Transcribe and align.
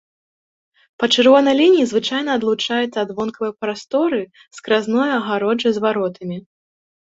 Па 1.03 1.09
чырвонай 1.17 1.55
лініі 1.61 1.85
звычайна 1.91 2.37
адлучаецца 2.39 2.97
ад 3.05 3.13
вонкавай 3.21 3.53
прасторы 3.67 4.21
скразной 4.61 5.09
агароджай 5.21 5.71
з 5.79 5.87
варотамі. 5.87 6.37